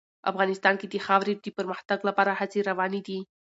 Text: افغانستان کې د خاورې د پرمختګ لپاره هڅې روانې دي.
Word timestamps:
افغانستان 0.31 0.75
کې 0.79 0.87
د 0.89 0.95
خاورې 1.05 1.33
د 1.43 1.47
پرمختګ 1.57 1.99
لپاره 2.09 2.37
هڅې 2.39 2.59
روانې 2.69 3.01
دي. 3.07 3.19